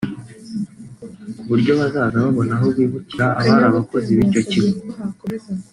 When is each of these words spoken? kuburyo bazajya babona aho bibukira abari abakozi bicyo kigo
kuburyo 1.37 1.71
bazajya 1.79 2.17
babona 2.25 2.53
aho 2.57 2.67
bibukira 2.77 3.25
abari 3.39 3.65
abakozi 3.71 4.09
bicyo 4.19 4.41
kigo 4.49 4.73